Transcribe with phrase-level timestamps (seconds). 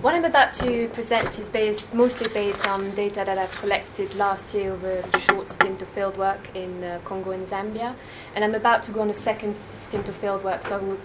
[0.00, 4.54] what I'm about to present is based mostly based on data that I've collected last
[4.54, 7.94] year over a short stint of fieldwork in uh, Congo and Zambia,
[8.34, 10.62] and I'm about to go on a second stint of fieldwork.
[10.64, 11.00] So I would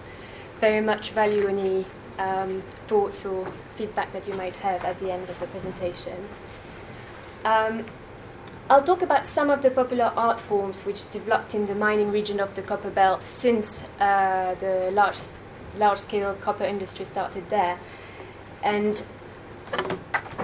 [0.60, 1.86] very much value any
[2.18, 6.28] um, thoughts or feedback that you might have at the end of the presentation.
[7.44, 7.86] Um,
[8.70, 12.40] I'll talk about some of the popular art forms which developed in the mining region
[12.40, 15.18] of the copper belt since uh, the large,
[15.78, 17.80] large-scale copper industry started there.
[18.68, 19.02] And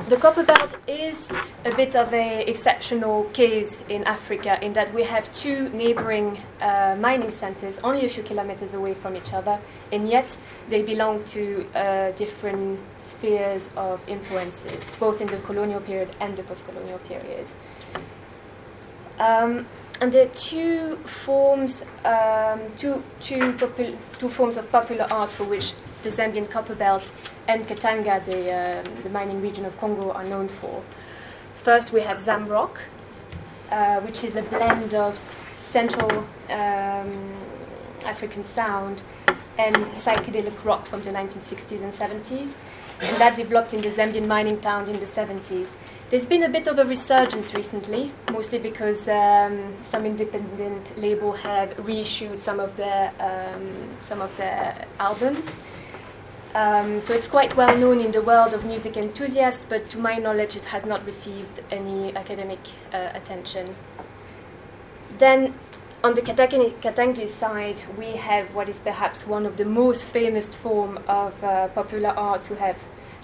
[0.07, 1.27] the copper belt is
[1.65, 6.95] a bit of an exceptional case in Africa in that we have two neighboring uh,
[6.97, 9.59] mining centers only a few kilometers away from each other,
[9.91, 10.37] and yet
[10.69, 16.43] they belong to uh, different spheres of influences, both in the colonial period and the
[16.43, 17.45] post colonial period.
[19.19, 19.67] Um,
[19.99, 22.61] and there are two forms, um,
[24.29, 25.73] forms of popular art for which
[26.03, 27.09] the Zambian copper belt
[27.47, 30.83] and Katanga, the, um, the mining region of Congo, are known for.
[31.55, 32.77] First, we have Zamrock,
[33.71, 35.19] uh, which is a blend of
[35.71, 37.33] Central um,
[38.05, 39.01] African sound
[39.57, 42.51] and psychedelic rock from the 1960s and 70s.
[43.01, 45.67] And that developed in the Zambian mining town in the 70s.
[46.09, 51.73] There's been a bit of a resurgence recently, mostly because um, some independent label have
[51.87, 53.71] reissued some of their um,
[54.03, 55.47] some of their albums.
[56.55, 60.17] Um, so it's quite well known in the world of music enthusiasts, but to my
[60.17, 62.59] knowledge, it has not received any academic
[62.93, 63.73] uh, attention.
[65.17, 65.55] Then,
[66.03, 70.99] on the Katangi side, we have what is perhaps one of the most famous form
[71.07, 72.77] of uh, popular art to have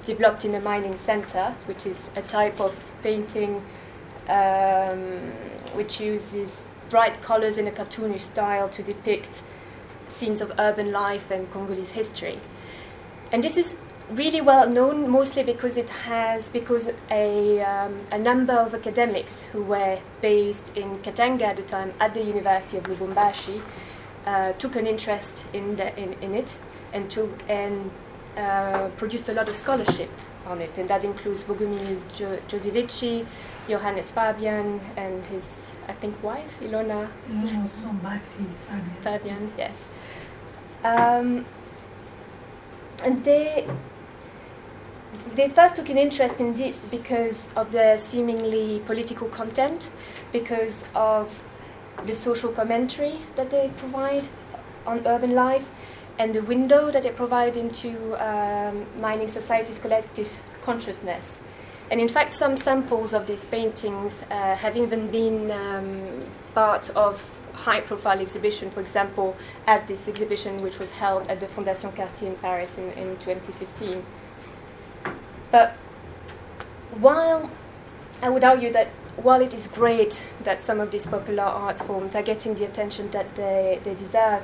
[0.05, 3.61] developed in a mining center, which is a type of painting
[4.27, 5.19] um,
[5.73, 9.41] which uses bright colors in a cartoonish style to depict
[10.07, 12.39] scenes of urban life and Congolese history.
[13.31, 13.75] And this is
[14.11, 19.61] really well known mostly because it has because a, um, a number of academics who
[19.61, 23.61] were based in Katanga at the time at the University of Lubumbashi
[24.25, 26.57] uh, took an interest in, the, in, in it
[26.91, 27.91] and took and
[28.35, 30.09] uh, produced a lot of scholarship
[30.47, 33.25] on it, and that includes Bogumil jo- Jewsiewicki,
[33.67, 35.43] Johannes Fabian, and his,
[35.87, 38.95] I think, wife, Ilona Ilona Szombati Fabian.
[39.01, 39.85] Fabian, yes.
[40.83, 41.45] Um,
[43.23, 43.67] they
[45.35, 49.89] they first took an interest in this because of the seemingly political content,
[50.31, 51.41] because of
[52.05, 54.27] the social commentary that they provide
[54.85, 55.67] on urban life,
[56.17, 60.29] and the window that they provide into um, mining society's collective
[60.61, 61.39] consciousness.
[61.91, 66.23] And in fact, some samples of these paintings uh, have even been um,
[66.53, 69.35] part of high profile exhibition, for example,
[69.67, 74.03] at this exhibition which was held at the Fondation Cartier in Paris in, in 2015.
[75.51, 75.73] But
[76.99, 77.49] while
[78.21, 78.87] I would argue that
[79.17, 83.11] while it is great that some of these popular art forms are getting the attention
[83.11, 84.43] that they, they deserve,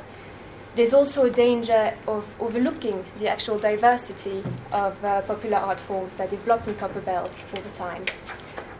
[0.76, 6.30] there's also a danger of overlooking the actual diversity of uh, popular art forms that
[6.30, 8.04] developed in Copper Belt over time.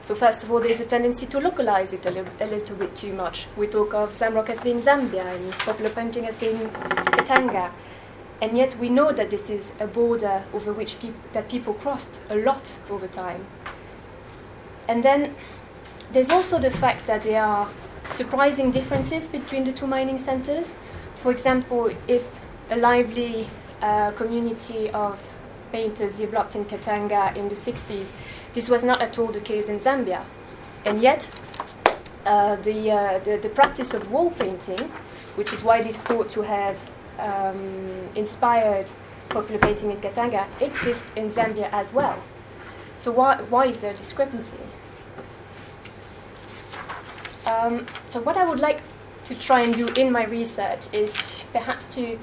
[0.06, 2.96] So first of all, there's a tendency to localize it a, li- a little bit
[2.96, 3.48] too much.
[3.58, 7.72] We talk of Zamrock as being Zambia and popular painting as being Katanga,
[8.40, 10.98] and yet we know that this is a border over which
[11.34, 13.48] that people crossed a lot over time.
[14.88, 15.36] And then
[16.14, 17.68] there's also the fact that there are
[18.12, 20.72] surprising differences between the two mining centers.
[21.18, 22.24] For example, if
[22.70, 23.50] a lively
[23.82, 25.20] uh, community of
[25.72, 28.10] painters developed in Katanga in the 60s,
[28.56, 30.24] this was not at all the case in Zambia.
[30.86, 31.30] And yet,
[32.26, 34.80] uh, the, uh, the, the, practice of wall painting,
[35.36, 36.78] which is widely thought to have
[37.20, 38.88] um, inspired
[39.30, 42.24] popular painting in Katanga, exists in Zambia as well.
[42.98, 44.58] So, why, why is there a discrepancy?
[47.46, 48.82] Um, so, what I would like
[49.26, 52.18] to try and do in my research is to, perhaps to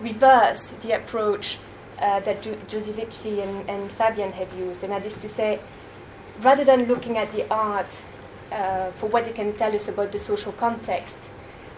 [0.00, 1.56] reverse the approach
[2.00, 5.58] uh, that jo- Jewsiewicki and, and Fabian have used, and that is to say,
[6.40, 7.90] rather than looking at the art
[8.52, 11.18] uh, for what it can tell us about the social context,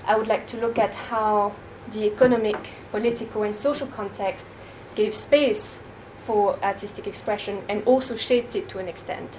[0.06, 1.54] I would like to look at how
[1.92, 2.56] the economic,
[2.90, 4.46] political, and social context
[4.94, 5.78] gave space
[6.24, 9.38] for artistic expression and also shaped it to an extent.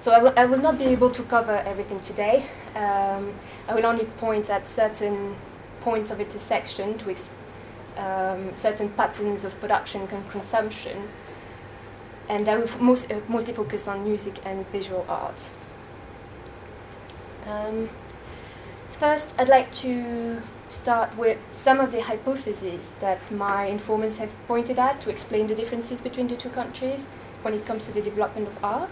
[0.00, 2.46] So I, will not be able to cover everything today.
[2.74, 3.34] Um,
[3.68, 5.36] I will only point at certain
[5.82, 7.14] points of intersection to
[7.98, 11.08] um, certain patterns of production and consumption,
[12.30, 15.34] and I will most, uh, mostly focus on music and visual art.
[17.44, 17.90] Um,
[18.88, 20.40] so first, I'd like to
[20.70, 25.56] start with some of the hypotheses that my informants have pointed at to explain the
[25.56, 27.00] differences between the two countries
[27.42, 28.90] when it comes to the development of art.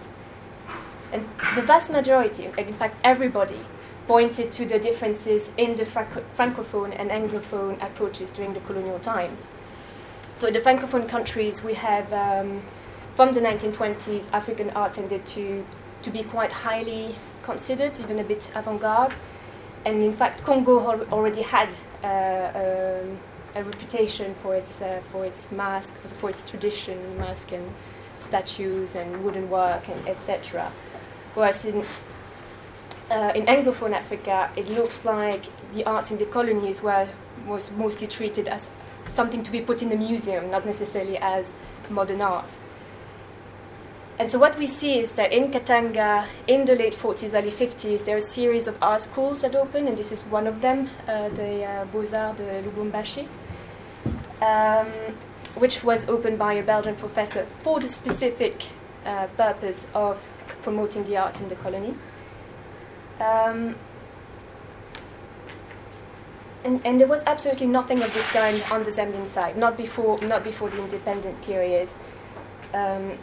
[1.12, 3.60] And the vast majority, in fact, everybody,
[4.08, 9.44] pointed to the differences in the Franco- francophone and anglophone approaches during the colonial times.
[10.38, 12.62] So, in the francophone countries, we have um,
[13.18, 15.66] from the 1920s, African art tended to,
[16.04, 19.12] to be quite highly considered, even a bit avant garde.
[19.84, 20.78] And in fact, Congo
[21.10, 21.68] already had
[22.04, 23.18] uh, um,
[23.56, 27.68] a reputation for its, uh, for its mask, for, its tradition, mask and
[28.20, 30.70] statues and wooden work, and etc.
[31.34, 31.84] Whereas in,
[33.10, 35.42] uh, in Anglophone Africa, it looks like
[35.74, 37.08] the art in the colonies were,
[37.48, 38.68] was mostly treated as
[39.08, 41.56] something to be put in a museum, not necessarily as
[41.90, 42.54] modern art.
[44.18, 48.04] And so what we see is that in Katanga, in the late 40s, early 50s,
[48.04, 50.88] there are a series of art schools that open, and this is one of them,
[51.06, 53.28] uh, the uh, Beaux-Arts de Lubumbashi,
[54.42, 54.88] um,
[55.54, 58.64] which was opened by a Belgian professor for the specific
[59.06, 60.20] uh, purpose of
[60.62, 61.94] promoting the art in the colony.
[63.20, 63.76] Um,
[66.64, 70.20] and, and there was absolutely nothing of this kind on the Zambian side, not before,
[70.22, 71.88] not before the independent period.
[72.74, 73.16] Um,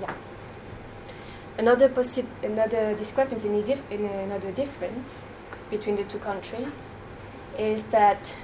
[0.00, 0.14] yeah.
[1.58, 1.90] Another
[2.42, 5.22] another discrepancy, dif- another difference
[5.68, 6.72] between the two countries
[7.58, 8.34] is that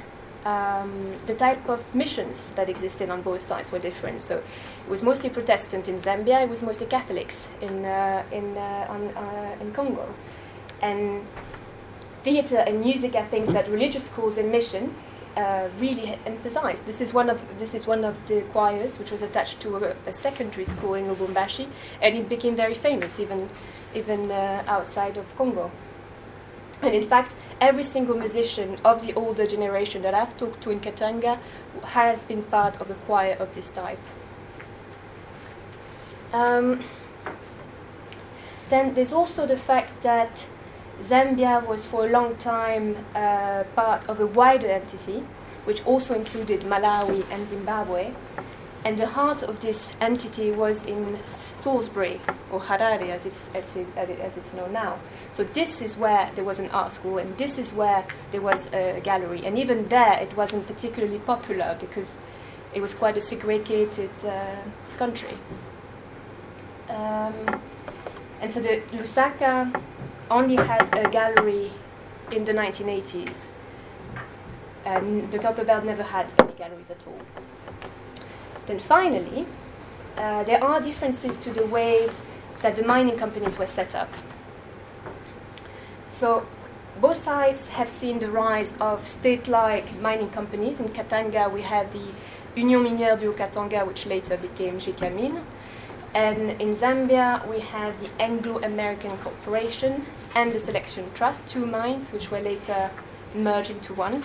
[0.44, 4.22] um, the type of missions that existed on both sides were different.
[4.22, 6.42] So it was mostly Protestant in Zambia.
[6.44, 10.06] It was mostly Catholics in uh, in uh, on, uh, in Congo,
[10.82, 11.26] and
[12.22, 14.94] theater and music are things that religious schools and mission
[15.36, 16.86] uh, really emphasized.
[16.86, 19.96] This is one of this is one of the choirs which was attached to a,
[20.06, 21.68] a secondary school in Lubumbashi,
[22.00, 23.48] and it became very famous even
[23.94, 25.70] even uh, outside of Congo.
[26.82, 30.80] And in fact, every single musician of the older generation that I've talked to in
[30.80, 31.38] Katanga
[31.82, 33.98] has been part of a choir of this type.
[36.32, 36.84] Um,
[38.68, 40.46] then there's also the fact that
[41.04, 45.24] Zambia was for a long time uh, part of a wider entity,
[45.64, 48.12] which also included Malawi and Zimbabwe.
[48.84, 51.18] And the heart of this entity was in
[51.60, 52.20] Salisbury,
[52.52, 54.98] or Harare as it's, as, it, as it's known now.
[55.32, 58.66] So this is where there was an art school, and this is where there was
[58.72, 59.44] a gallery.
[59.44, 62.12] And even there, it wasn't particularly popular because
[62.74, 64.54] it was quite a segregated uh,
[64.96, 65.36] country.
[66.88, 67.60] Um,
[68.40, 69.82] and so the Lusaka
[70.30, 71.72] only had a gallery
[72.30, 73.34] in the 1980s.
[74.84, 77.20] And the Copperbelt never had any galleries at all.
[78.66, 79.46] Then finally,
[80.16, 82.10] uh, there are differences to the ways
[82.62, 84.08] that the mining companies were set up.
[86.10, 86.46] So
[87.00, 90.80] both sides have seen the rise of state-like mining companies.
[90.80, 92.06] In Katanga, we have the
[92.54, 95.42] Union Minière du Haut-Katanga, which later became Gécamines.
[96.16, 102.30] And in Zambia, we have the Anglo-American Corporation and the Selection Trust, two mines which
[102.30, 102.90] were later
[103.34, 104.22] merged into one.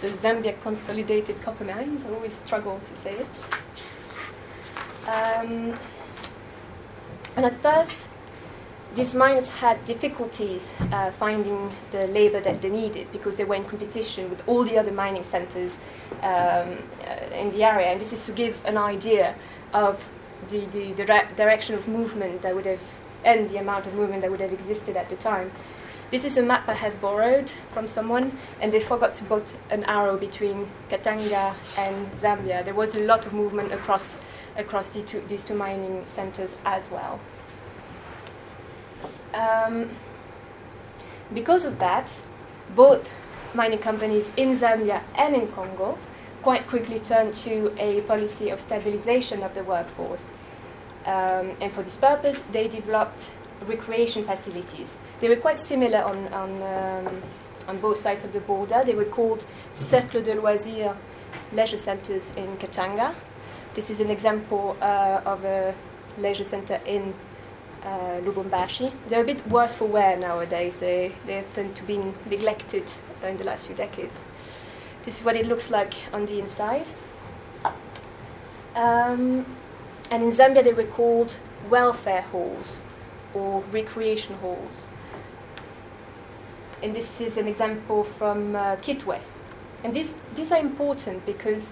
[0.00, 2.04] The Zambia Consolidated Copper Mines.
[2.04, 3.34] I always struggle to say it.
[5.08, 5.74] Um,
[7.34, 8.06] and at first,
[8.94, 13.64] these mines had difficulties uh, finding the labor that they needed because they were in
[13.64, 15.72] competition with all the other mining centers
[16.22, 17.88] um, uh, in the area.
[17.88, 19.34] And this is to give an idea
[19.74, 20.00] of
[20.48, 20.94] the, the,
[21.36, 22.80] direction of movement that would have,
[23.24, 25.50] and the amount of movement that would have existed at the time.
[26.10, 29.82] This is a map I have borrowed from someone, and they forgot to put an
[29.84, 32.64] arrow between Katanga and Zambia.
[32.64, 34.16] There was a lot of movement across,
[34.56, 37.18] across the two, these two mining centers as well.
[39.34, 39.90] Um,
[41.34, 42.08] because of that,
[42.76, 43.08] both
[43.52, 45.98] mining companies in Zambia and in Congo
[46.46, 50.24] quite quickly turned to a policy of stabilization of the workforce.
[51.04, 53.30] Um, and for this purpose, they developed
[53.66, 54.94] recreation facilities.
[55.18, 57.22] They were quite similar on, on, um,
[57.66, 58.84] on both sides of the border.
[58.86, 60.96] They were called Cercle de Loisirs
[61.52, 63.12] leisure centers in Katanga.
[63.74, 65.74] This is an example uh, of a
[66.16, 67.12] leisure center in
[67.82, 68.92] uh, Lubumbashi.
[69.08, 70.76] They're a bit worse for wear nowadays.
[70.76, 71.98] They, they tend to be
[72.30, 72.84] neglected
[73.24, 74.22] in the last few decades.
[75.06, 76.88] This is what it looks like on the inside.
[78.74, 79.46] Um,
[80.10, 81.36] and in Zambia, they were called
[81.70, 82.78] welfare halls
[83.32, 84.82] or recreation halls.
[86.82, 89.20] And this is an example from uh, Kitwe.
[89.84, 91.70] And these, these are important because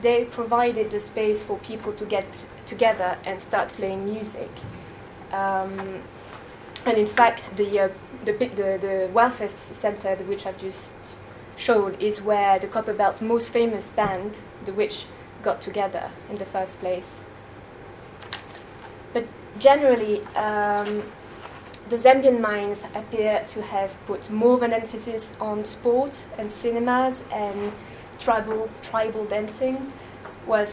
[0.00, 4.50] they provided the space for people to get together and start playing music.
[5.32, 6.02] Um,
[6.86, 7.88] and in fact, the, uh,
[8.24, 9.50] the, the, the welfare
[9.80, 10.92] center, which I've just
[11.60, 15.04] showed, is where the Copper Belt most famous band, The Witch,
[15.42, 17.10] got together in the first place.
[19.12, 19.26] But
[19.58, 21.02] generally, um,
[21.88, 27.20] the Zambian mines appear to have put more of an emphasis on sport and cinemas
[27.32, 27.72] and
[28.18, 29.92] tribal tribal dancing.
[30.46, 30.72] Was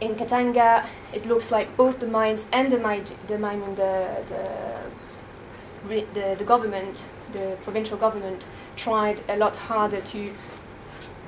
[0.00, 6.04] in Katanga, it looks like both the mines and the mine, the mining, the, the,
[6.14, 8.44] the, the government, the provincial government,
[8.80, 10.32] tried a lot harder to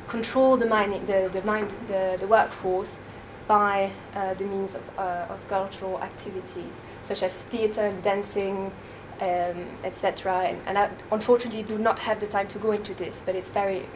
[0.08, 2.98] control the mining, the, the, mine, the, the workforce
[3.46, 6.72] by uh, the means of, uh, of cultural activities
[7.04, 8.72] such as theatre dancing,
[9.20, 10.32] um, etc.
[10.48, 13.50] And, and, I unfortunately do not have the time to go into this, but it's
[13.50, 13.86] very,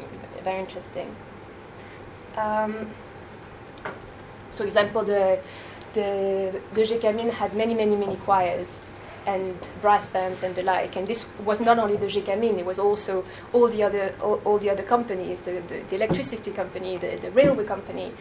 [0.42, 1.14] very interesting.
[2.36, 2.90] Um,
[4.52, 5.38] so, example, the
[5.94, 8.78] the the Gécamines had many, many, many choirs
[9.26, 10.96] and brass bands and the like.
[10.96, 14.58] And this was not only the Gécamines; it was also all the other all, all
[14.58, 18.12] the other companies, the, the, the, electricity company, the, the railway company,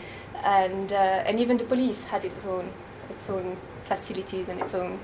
[0.44, 2.72] and uh, and even the police had its own
[3.10, 5.00] its own facilities and its own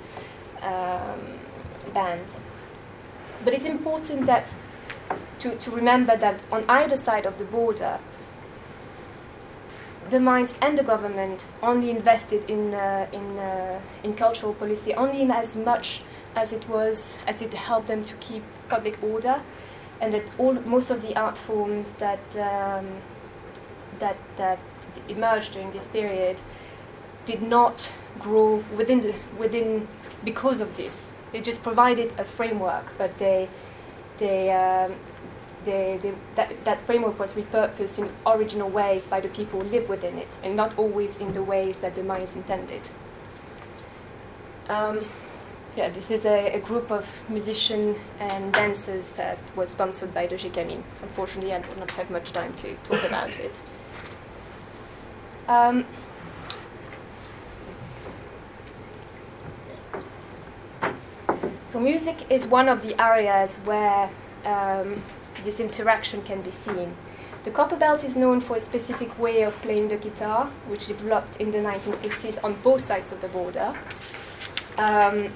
[0.62, 1.40] um,
[1.94, 2.30] bands.
[3.46, 4.46] But it's important that
[5.40, 8.00] to, to remember that on either side of the border,
[10.10, 15.22] the mines and the government only invested in, uh, in, uh, in cultural policy only
[15.22, 16.02] in as much
[16.36, 19.42] as it was as it helped them to keep public order,
[20.00, 22.88] and that all most of the art forms that um,
[24.00, 24.60] that that
[25.08, 26.38] emerged during this period
[27.26, 29.88] did not grow within the within
[30.24, 31.08] because of this.
[31.32, 33.50] They just provided a framework, but they
[34.18, 34.96] they um,
[35.66, 39.90] they, they, that, that framework was repurposed in original ways by the people who live
[39.90, 42.88] within it, and not always in the ways that the Mayans intended.
[44.70, 45.06] Um,
[45.76, 50.36] yeah, this is a, a, group of musicians and dancers that was sponsored by the
[50.36, 50.84] Gécamines.
[51.02, 53.54] Unfortunately, I do not have much time to talk about it.
[55.48, 55.86] Um,
[61.72, 64.10] so music is one of the areas where
[64.46, 65.02] um,
[65.44, 66.96] this interaction can be seen.
[67.44, 71.42] The copper belt is known for a specific way of playing the guitar, which developed
[71.42, 73.76] in the 1950s on both sides of the border.
[74.78, 75.30] Um,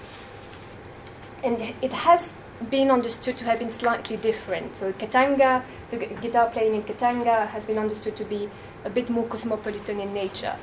[1.43, 2.33] and it has
[2.69, 4.77] been understood to have been slightly different.
[4.77, 8.49] So Katanga, the g- guitar playing in Katanga has been understood to be
[8.83, 10.55] a bit more cosmopolitan in nature,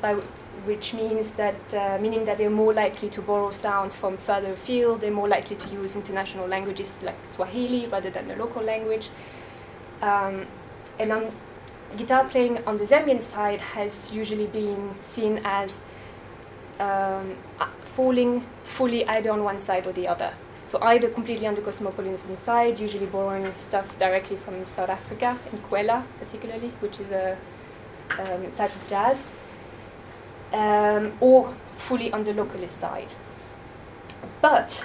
[0.00, 0.16] by
[0.66, 5.00] which means that uh, meaning that they're more likely to borrow sounds from further afield.
[5.00, 9.08] They're more likely to use international languages like Swahili rather than the local language.
[10.02, 10.46] Um,
[10.98, 11.32] and on
[11.96, 15.80] guitar playing on the Zambian side has usually been seen as
[16.80, 17.36] um,
[17.80, 20.34] falling fully either on one side or the other.
[20.66, 25.58] So either completely on the cosmopolitan side, usually borrowing stuff directly from South Africa, in
[25.58, 27.38] Kwela particularly, which is a
[28.18, 29.18] um, type of jazz,
[30.52, 33.12] um, or fully on the localist side.
[34.40, 34.84] But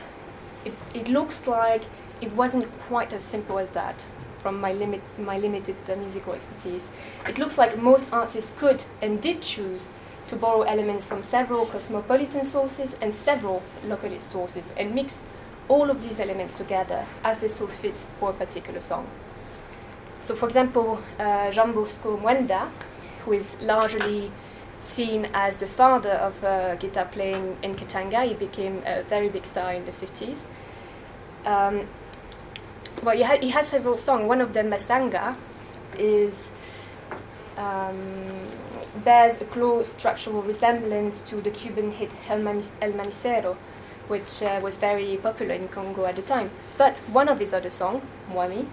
[0.65, 1.83] it, it looks like
[2.21, 3.95] it wasn't quite as simple as that
[4.41, 6.83] from my, limit, my limited uh, musical expertise.
[7.27, 9.87] It looks like most artists could and did choose
[10.27, 15.19] to borrow elements from several cosmopolitan sources and several localist sources and mix
[15.67, 19.07] all of these elements together as they saw fit for a particular song.
[20.21, 22.69] So, for example, uh, Jean Bosco Mwenda,
[23.25, 24.31] who is largely
[24.81, 28.27] seen as the father of uh, guitar playing in Katanga.
[28.27, 30.37] He became a very big star in the 50s.
[31.45, 31.87] Um,
[33.03, 34.27] well, he, ha- he, has several songs.
[34.27, 35.35] One of them, Masanga,
[35.97, 36.51] is
[37.57, 38.47] um,
[39.03, 43.55] bears a close structural resemblance to the Cuban hit El, El Manicero,
[44.07, 46.49] which uh, was very popular in Congo at the time.
[46.77, 48.65] But one of his other songs, Mwami,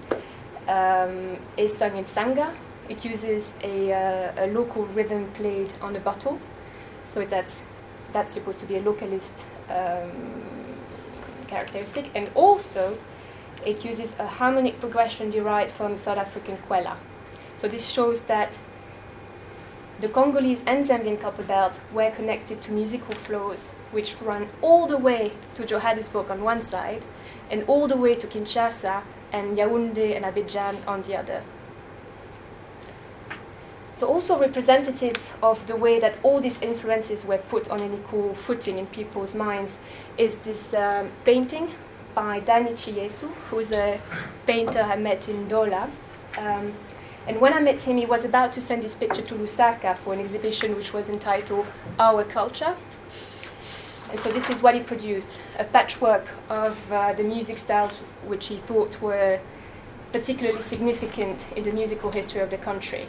[0.69, 2.55] um, is sung in Sanga,
[2.89, 6.41] it uses a, uh, a local rhythm played on a bottle,
[7.03, 7.57] so that's
[8.13, 10.43] that's supposed to be a localist um,
[11.47, 12.99] characteristic, and also
[13.67, 16.97] it uses a harmonic progression derived from South African kwela.
[17.57, 18.57] So this shows that
[20.01, 24.97] the Congolese and Zambian copper belt were connected to musical flows which run all the
[24.97, 27.05] way to Johannesburg on one side
[27.51, 29.03] and all the way to Kinshasa
[29.33, 31.43] and Yaoundé and Abidjan on the other.
[33.99, 38.33] So also representative of the way that all these influences were put on an equal
[38.33, 39.77] footing in people's minds
[40.17, 41.73] is this um, painting
[42.15, 44.01] by Danny Chiyesu, who's a
[44.47, 45.91] painter I met in Ndola.
[46.37, 46.75] Um,
[47.27, 50.15] and when I met him, he was about to send his picture to Lusaka for
[50.15, 51.67] an exhibition which was entitled
[51.99, 52.77] Our Culture.
[54.13, 58.47] and so this is what he produced a patchwork of uh, the music styles which
[58.47, 59.41] he thought were
[60.13, 63.09] particularly significant in the musical history of the country.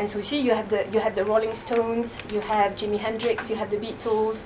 [0.00, 2.98] And so you see, you have the you have the Rolling Stones, you have Jimi
[2.98, 4.44] Hendrix, you have the Beatles.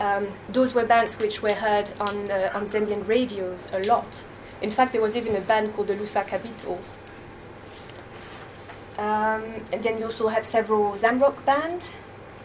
[0.00, 4.24] Um, those were bands which were heard on uh, on Zambian radios a lot.
[4.62, 6.96] In fact, there was even a band called the Lusaka Beatles.
[8.96, 11.88] Um, and then you also have several Zamrock bands,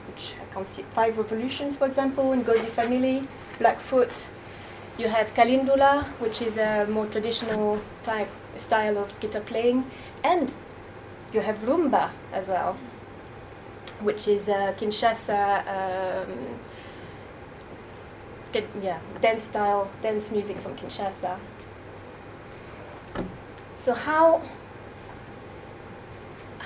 [0.10, 3.30] which I can see Five Revolutions, for example, Ngozi Family,
[3.60, 4.28] Blackfoot.
[4.98, 8.28] You have Kalindula, which is a more traditional type
[8.58, 9.86] style of guitar playing,
[10.22, 10.54] and
[11.34, 12.78] you have rumba as well,
[14.02, 16.60] which is a Kinshasa, um,
[18.82, 21.38] yeah, dance style, dance music from Kinshasa.
[23.78, 24.42] So how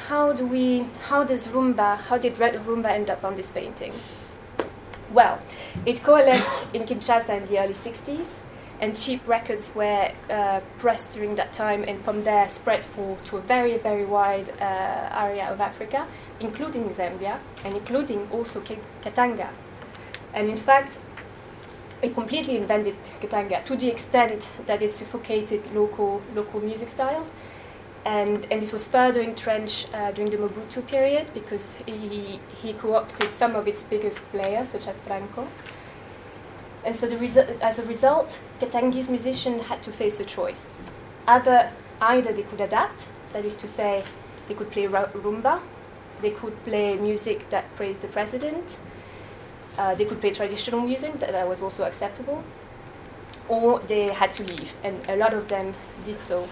[0.09, 3.93] how do we how does rumba how did red rumba end up on this painting?
[5.11, 5.39] Well,
[5.85, 8.25] it coalesced in Kinshasa in the early 60s,
[8.81, 13.37] and cheap records were uh, pressed during that time, and from there spread for, to
[13.37, 16.07] a very, very wide uh, area of Africa,
[16.39, 19.49] including Zambia, and including also K- Katanga.
[20.33, 20.97] And in fact,
[22.01, 27.27] it completely invented Katanga to the extent that it suffocated local, local music styles.
[28.03, 32.95] And, and this was further entrenched uh, during the Mobutu period because he, he co
[32.95, 35.47] opted some of its biggest players, such as Franco.
[36.85, 40.67] And so, resu- as a result, Katangese musicians had to face a choice.
[41.27, 44.03] Either, either they could adapt, that is to say,
[44.47, 45.59] they could play rumba,
[46.21, 48.77] they could play music that praised the president,
[49.77, 52.43] uh, they could play traditional music that, that was also acceptable,
[53.47, 55.73] or they had to leave, and a lot of them
[56.05, 56.47] did so.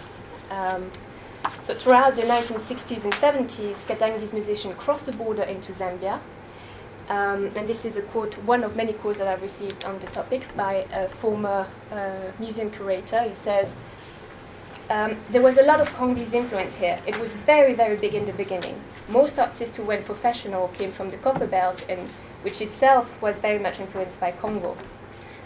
[0.50, 0.92] Um,
[1.62, 6.20] so throughout the 1960s and 70s, Katangese musicians crossed the border into Zambia.
[7.10, 10.08] Um, and this is a quote, one of many quotes that I've received on the
[10.08, 13.22] topic by a former uh, museum curator.
[13.24, 13.74] He says,
[14.90, 17.00] um, there was a lot of Congolese influence here.
[17.06, 18.82] It was very, very big in the beginning.
[19.10, 22.10] Most artists who went professional came from the Copper Belt, and
[22.42, 24.78] which itself was very much influenced by Congo.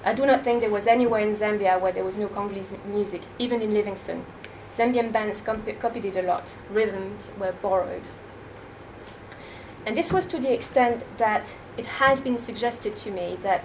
[0.03, 3.21] I do not think there was anywhere in Zambia where there was no Congolese music,
[3.39, 4.25] even in Livingstone.
[4.75, 6.53] Zambian bands comp- copied it a lot.
[6.71, 8.09] Rhythms were borrowed.
[9.87, 13.63] And this was to the extent that it has been suggested to me that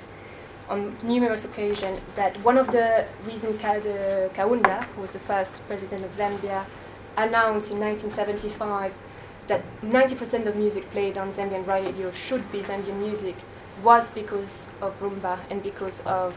[0.68, 6.16] on numerous occasions that one of the reasons Kaunda, who was the first president of
[6.16, 6.64] Zambia,
[7.16, 8.94] announced in 1975
[9.48, 13.34] that 90% of music played on Zambian radio should be Zambian music
[13.82, 16.36] was because of rumba and because of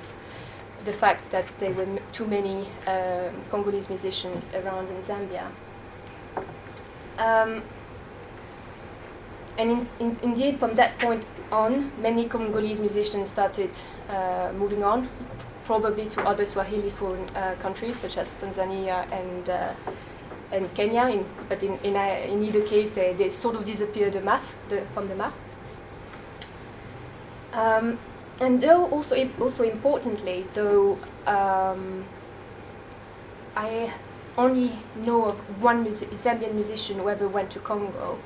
[0.84, 5.46] the fact that there were m- too many um, Congolese musicians around in Zambia.
[7.20, 7.62] Um,
[9.58, 13.72] and in, in, indeed, from that point on, many Congolese musicians started
[14.10, 15.08] uh, moving on,
[15.64, 19.74] probably to other Swahili-phone uh, countries such as Tanzania and uh,
[20.52, 21.08] and Kenya.
[21.08, 24.44] In, but in in, uh, in either case, they, they sort of disappeared the map,
[24.70, 25.34] the, from the map.
[27.54, 27.98] Um,
[28.42, 32.04] and though also also importantly, though um,
[33.56, 33.94] I
[34.38, 34.72] only
[35.06, 38.20] know of one mus- Zambian musician who ever went to Congo.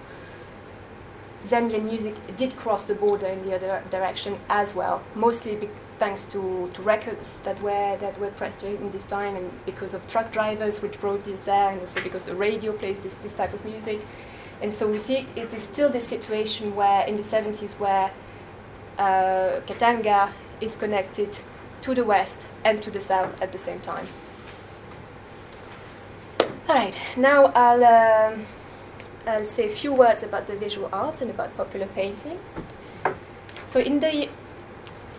[1.46, 6.26] Zambian music did cross the border in the other direction as well, mostly be- thanks
[6.26, 10.32] to, to records that were that were pressed during this time, and because of truck
[10.32, 13.64] drivers which brought this there, and also because the radio plays this, this type of
[13.66, 14.00] music.
[14.62, 18.12] And so we see it is still this situation where in the 70s where
[18.98, 21.30] uh, Katanga is connected
[21.82, 24.08] to the west and to the south at the same time.
[26.68, 28.46] All right, now I'll, um,
[29.28, 32.40] I'll say a few words about the visual arts and about popular painting.
[33.68, 34.30] So in the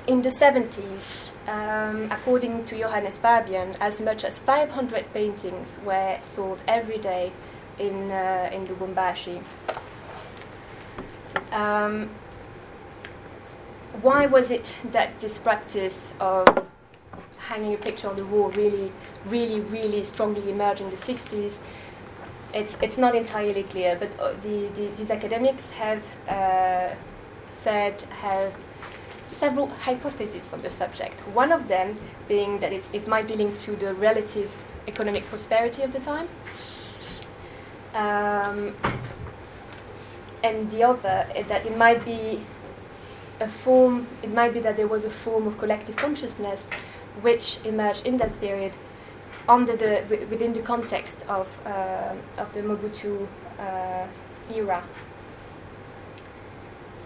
[0.06, 6.60] in the 70s, um, according to Johannes Fabian, as much as 500 paintings were sold
[6.66, 7.32] every day
[7.78, 9.42] in uh, in Lubumbashi.
[11.52, 12.10] Um,
[14.02, 16.46] why was it that this practice of
[17.38, 18.92] hanging a picture on the wall really,
[19.26, 21.54] really, really strongly emerged in the 60s?
[22.52, 26.94] It's, it's not entirely clear, but uh, the, the, these academics have uh,
[27.62, 28.52] said, have
[29.28, 31.20] several hypotheses on the subject.
[31.28, 31.96] One of them
[32.28, 34.50] being that it might be linked to the relative
[34.88, 36.28] economic prosperity of the time.
[37.94, 38.74] Um,
[40.42, 42.40] and the other is that it might be
[43.40, 46.60] a form, it might be that there was a form of collective consciousness
[47.22, 48.72] which emerged in that period
[49.50, 53.26] under the, wi- within the context of, uh, of the Mobutu
[53.58, 54.06] uh,
[54.54, 54.82] era.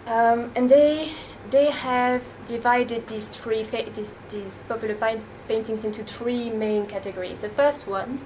[0.07, 1.13] Um, and they,
[1.51, 7.41] they have divided these three these, these popular pain- paintings into three main categories.
[7.41, 8.21] The first one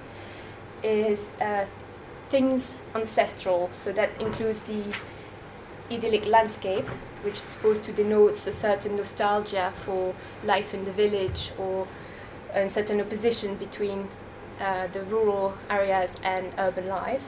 [0.82, 1.66] is uh,
[2.30, 2.64] things
[2.96, 4.82] ancestral, so that includes the
[5.90, 6.86] idyllic landscape,
[7.22, 11.86] which is supposed to denote a certain nostalgia for life in the village or
[12.52, 14.08] a certain opposition between
[14.60, 17.22] uh, the rural areas and urban life.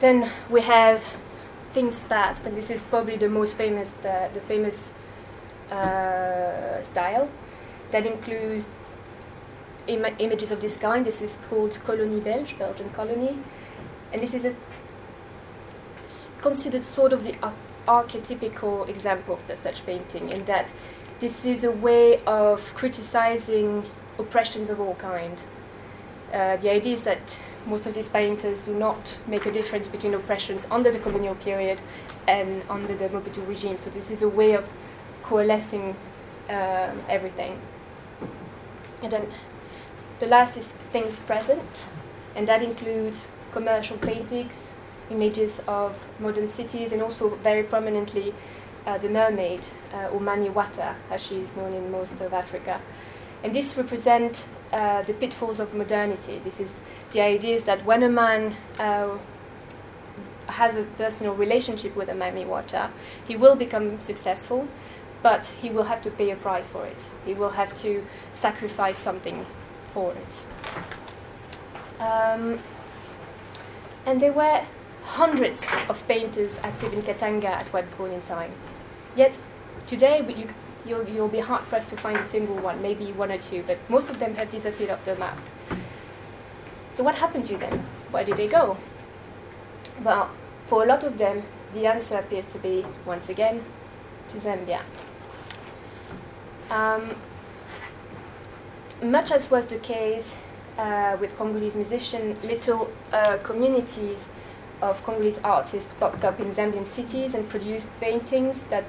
[0.00, 1.02] Then we have
[1.72, 4.92] things past, and this is probably the most famous, the, the famous
[5.70, 7.28] uh, style
[7.90, 8.66] that includes
[9.86, 11.04] Im- images of this kind.
[11.04, 13.38] This is called Colonie Belge, Belgian colony,
[14.12, 14.54] and this is a,
[16.40, 17.54] considered sort of the ar-
[17.86, 20.68] archetypical example of the such painting, in that
[21.20, 23.84] this is a way of criticizing
[24.18, 25.42] oppressions of all kind.
[26.32, 30.14] Uh, the idea is that most of these painters do not make a difference between
[30.14, 31.78] oppressions under the colonial period
[32.26, 33.78] and under the Mobutu regime.
[33.78, 34.64] So this is a way of
[35.22, 35.96] coalescing
[36.48, 37.60] um, everything.
[39.02, 39.26] And then
[40.20, 41.84] the last is things present,
[42.34, 44.52] and that includes commercial paintings,
[45.10, 48.34] images of modern cities, and also very prominently
[48.88, 49.60] uh, the mermaid,
[49.92, 52.80] uh, or Mami Wata, as she is known in most of Africa.
[53.44, 56.40] And this represents uh, the pitfalls of modernity.
[56.42, 56.70] This is
[57.12, 59.18] the idea is that when a man uh,
[60.46, 62.90] has a personal relationship with a Mami Wata,
[63.26, 64.66] he will become successful,
[65.22, 66.96] but he will have to pay a price for it.
[67.26, 69.44] He will have to sacrifice something
[69.92, 70.32] for it.
[72.00, 72.58] Um,
[74.06, 74.64] and there were
[75.04, 78.52] hundreds of painters active in Katanga at one point in time.
[79.18, 79.34] Yet
[79.88, 80.48] today, you,
[80.86, 83.76] you'll, you'll be hard pressed to find a single one, maybe one or two, but
[83.90, 85.36] most of them have disappeared off the map.
[86.94, 87.80] So, what happened to them?
[88.12, 88.76] Where did they go?
[90.04, 90.30] Well,
[90.68, 91.42] for a lot of them,
[91.74, 93.60] the answer appears to be, once again,
[94.28, 94.82] to Zambia.
[96.70, 97.16] Um,
[99.02, 100.36] much as was the case
[100.78, 104.26] uh, with Congolese musicians, little uh, communities
[104.80, 108.84] of Congolese artists popped up in Zambian cities and produced paintings that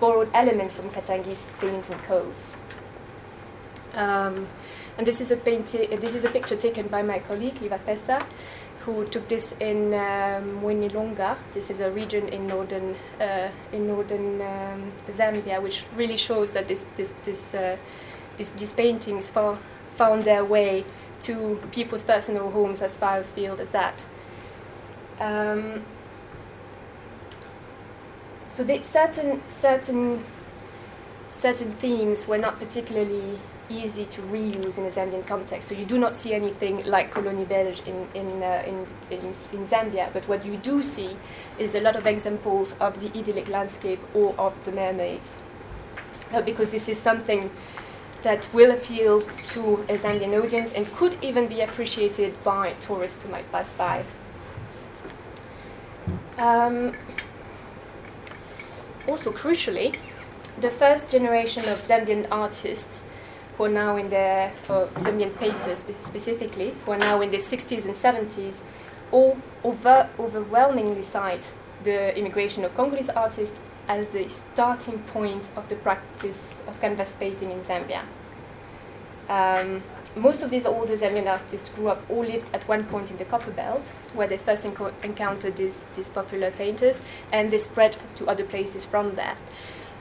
[0.00, 2.54] borrowed elements from Katangese themes and codes.
[3.94, 4.48] Um,
[4.98, 6.00] and this is a painting.
[6.00, 8.24] This is a picture taken by my colleague Iva Peša,
[8.84, 11.36] who took this in um, Mwinilunga.
[11.52, 16.68] This is a region in northern uh, in northern um, Zambia, which really shows that
[16.68, 17.76] this this this uh,
[18.36, 19.58] this, these paintings fo-
[19.96, 20.84] found their way
[21.22, 24.04] to people's personal homes as far afield as that.
[25.20, 25.82] Um,
[28.56, 30.24] so they, certain certain
[31.30, 33.38] certain themes were not particularly
[33.68, 35.68] easy to reuse in a Zambian context.
[35.68, 39.66] So you do not see anything like Colonie Belge in in, uh, in, in in
[39.66, 41.16] Zambia, but what you do see
[41.58, 45.28] is a lot of examples of the idyllic landscape or of the mermaids,
[46.32, 47.50] uh, because this is something
[48.22, 49.20] that will appeal
[49.52, 54.02] to a Zambian audience and could even be appreciated by tourists who might pass by.
[56.38, 56.92] Um,
[59.06, 59.96] also, crucially,
[60.60, 63.02] the first generation of Zambian artists
[63.56, 67.84] who are now in their, or Zambian painters specifically, who are now in their 60s
[67.84, 68.54] and 70s,
[69.12, 71.52] all over, overwhelmingly cite
[71.84, 73.56] the immigration of Congolese artists
[73.88, 78.02] as the starting point of the practice of canvas painting in Zambia.
[79.28, 79.82] Um,
[80.16, 83.24] most of these older Zambian artists grew up or lived at one point in the
[83.24, 83.82] Copper Belt,
[84.14, 87.00] where they first enco- encountered these, these popular painters,
[87.32, 89.36] and they spread to other places from there.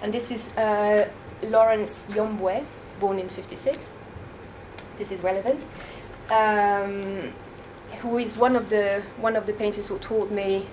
[0.02, 1.10] And this is uh,
[1.42, 2.64] Lawrence Yombwe,
[3.00, 3.78] born in 56.
[4.98, 5.62] This is relevant.
[6.30, 7.34] Um,
[8.00, 10.68] who is one of the one of the painters who told me,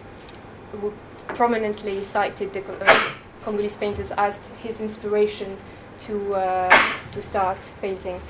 [0.72, 0.92] who
[1.28, 3.12] prominently cited the uh,
[3.44, 5.56] Congolese painters as his inspiration
[6.00, 8.20] to uh, to start painting.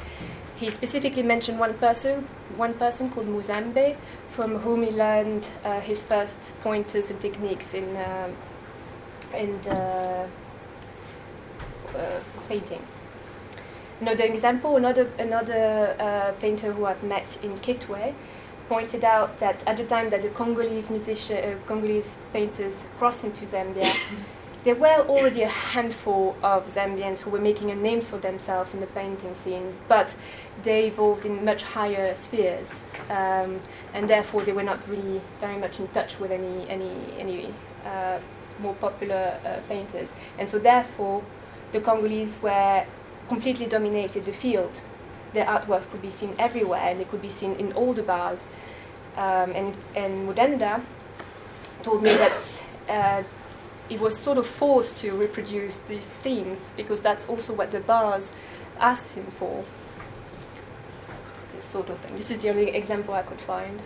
[0.61, 3.97] He specifically mentioned one person, one person called Muzambe,
[4.29, 8.37] from whom he learned uh, his first pointers and techniques in um
[9.35, 10.29] in uh,
[11.97, 12.83] uh, painting.
[14.03, 18.13] Another example, another another uh, painter who I've met in Kitwe
[18.69, 23.47] pointed out that at the time that the Congolese musician, uh, Congolese painters crossed into
[23.47, 23.91] Zambia,
[24.65, 28.81] there were already a handful of Zambians who were making a name for themselves in
[28.81, 30.15] the painting scene, but
[30.63, 32.69] they evolved in much higher spheres,
[33.09, 33.61] um,
[33.95, 37.55] and therefore they were not really very much in touch with any any any
[37.87, 38.19] uh,
[38.61, 41.23] more popular uh, painters, and so therefore
[41.73, 42.85] the Congolese were
[43.29, 44.73] completely dominated the field.
[45.33, 48.43] Their artworks could be seen everywhere, and they could be seen in all the bars.
[49.17, 50.83] Um, and and Mudenda
[51.83, 52.33] told me that
[52.89, 53.23] uh,
[53.91, 58.33] he was sort of forced to reproduce these themes because that's also what the bars
[58.79, 59.65] asked him for.
[61.57, 62.17] This sort of thing.
[62.17, 63.81] This is the only example I could find.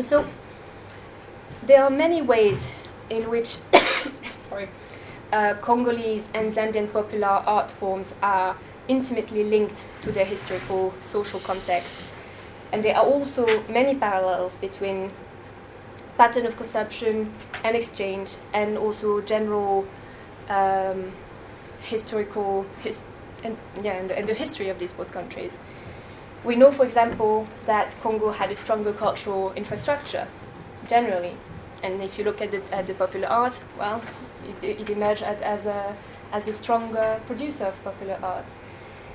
[0.00, 0.24] So
[1.66, 2.68] there are many ways
[3.10, 3.56] in which
[4.48, 4.68] sorry,
[5.32, 11.96] uh, Congolese and Zambian popular art forms are intimately linked to their historical social context.
[12.70, 15.10] And there are also many parallels between
[16.16, 17.32] pattern of consumption
[17.64, 19.86] and exchange and also general
[20.48, 21.12] um,
[21.82, 23.04] historical his-
[23.44, 25.52] and, yeah, and the, and the history of these both countries.
[26.44, 30.26] We know, for example, that Congo had a stronger cultural infrastructure
[30.88, 31.34] generally.
[31.82, 34.02] And if you look at the, at the popular art, well,
[34.62, 35.94] it, it emerged as a,
[36.32, 38.50] as a stronger producer of popular arts.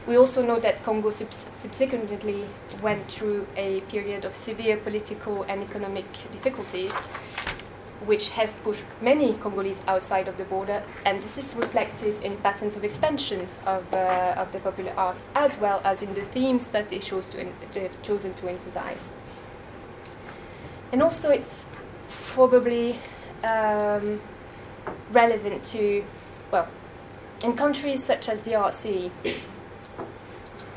[0.05, 2.45] We also know that Congo subs- subsequently
[2.81, 6.91] went through a period of severe political and economic difficulties,
[8.05, 12.75] which have pushed many Congolese outside of the border, and this is reflected in patterns
[12.75, 16.89] of expansion of, uh, of the popular arts, as well as in the themes that
[16.89, 18.99] they chose to en- they've chosen to emphasize.
[20.91, 21.65] And also, it's
[22.27, 22.99] probably
[23.43, 24.21] um,
[25.11, 26.03] relevant to,
[26.51, 26.67] well,
[27.43, 29.11] in countries such as the RC,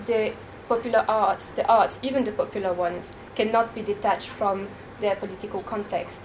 [0.06, 0.32] the
[0.68, 4.68] popular arts, the arts, even the popular ones, cannot be detached from
[5.00, 6.20] their political context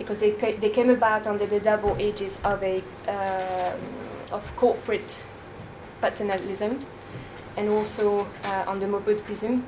[0.00, 3.78] because they, ca- they came about under the double ages of a um,
[4.32, 5.18] of corporate
[6.00, 6.82] paternalism
[7.58, 9.62] and also uh, under Mobutism,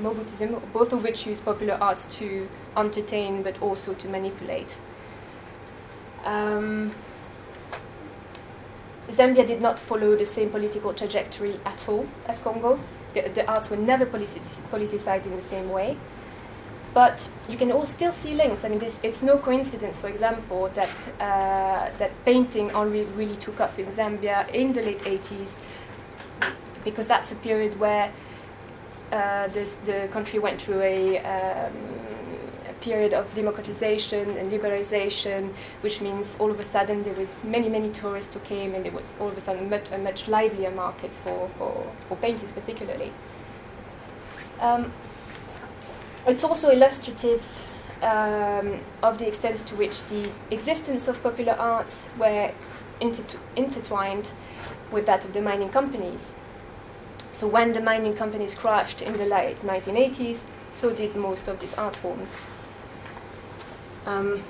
[0.00, 4.76] Mobutism, both of which use popular arts to entertain but also to manipulate.
[6.24, 6.92] Um,
[9.12, 12.80] Zambia did not follow the same political trajectory at all as Congo.
[13.14, 14.40] The, the arts were never politi-
[14.72, 15.96] politicized in the same way.
[16.96, 18.64] But you can all still see links.
[18.64, 23.60] I mean, this, it's no coincidence, for example, that, uh, that painting only really took
[23.60, 25.56] off in Zambia in the late 80s,
[26.84, 28.10] because that's a period where
[29.12, 31.74] uh, this, the country went through a, um,
[32.66, 37.68] a period of democratization and liberalization, which means all of a sudden there were many,
[37.68, 40.70] many tourists who came, and there was all of a sudden much, a much livelier
[40.70, 43.12] market for, for, for paintings, particularly.
[44.60, 44.90] Um,
[46.26, 47.42] it's also illustrative
[48.02, 52.52] um, of the extent to which the existence of popular arts were
[53.00, 54.30] intertw- intertwined
[54.90, 56.26] with that of the mining companies.
[57.32, 61.74] So when the mining companies crashed in the late 1980s, so did most of these
[61.74, 62.34] art forms.
[64.04, 64.42] Um,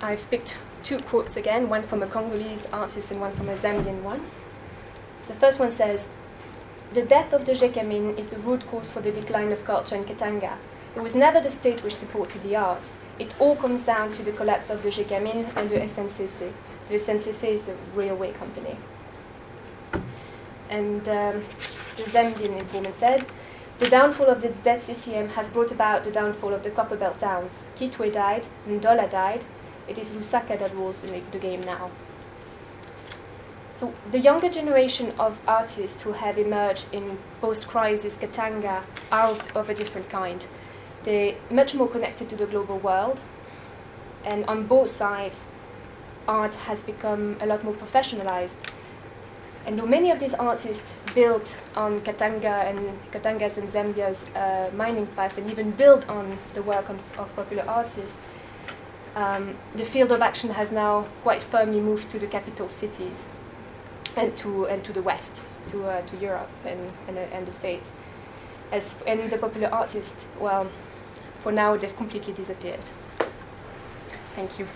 [0.00, 4.02] I've picked two quotes again, one from a Congolese artist and one from a Zambian
[4.02, 4.26] one.
[5.26, 6.02] The first one says,
[6.92, 10.04] The death of the Gécamines is the root cause for the decline of culture in
[10.04, 10.58] Katanga.
[10.96, 12.90] It was never the state which supported the arts.
[13.18, 16.52] It all comes down to the collapse of the Gécamines and the SNCC.
[16.88, 18.76] The SNCC is the railway company.
[20.68, 21.44] And um,
[21.96, 23.26] the Zambian informant said,
[23.80, 27.52] the downfall of the ZCCM has brought about the downfall of the Copperbelt towns.
[27.76, 29.44] Kitwe died, Ndola died.
[29.88, 31.90] It is Lusaka that rules the, the game now.
[33.80, 39.74] So the younger generation of artists who have emerged in post-crisis Katanga are of a
[39.74, 40.46] different kind.
[41.04, 43.20] They're much more connected to the global world,
[44.24, 45.36] and on both sides,
[46.26, 48.56] art has become a lot more professionalized.
[49.66, 55.06] And though many of these artists built on Katanga and Katanga's and Zambia's uh, mining
[55.08, 58.16] past, and even built on the work of, of popular artists,
[59.14, 63.26] um, the field of action has now quite firmly moved to the capital cities
[64.16, 67.52] and to and to the west, to uh, to Europe and and, uh, and the
[67.52, 67.88] States.
[68.72, 70.66] As and the popular artists, well,
[71.44, 72.86] for now they've completely disappeared.
[74.34, 74.66] Thank you.